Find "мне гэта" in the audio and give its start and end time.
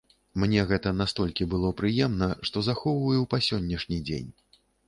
0.43-0.93